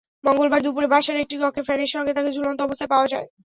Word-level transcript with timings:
মঙ্গলবার 0.23 0.61
দুপুরে 0.65 0.87
বাসার 0.93 1.21
একটি 1.23 1.35
কক্ষে 1.37 1.67
ফ্যানের 1.67 1.93
সঙ্গে 1.93 2.11
তাঁকে 2.13 2.35
ঝুলন্ত 2.35 2.59
অবস্থায় 2.63 2.91
পাওয়া 2.93 3.07
যায়। 3.13 3.27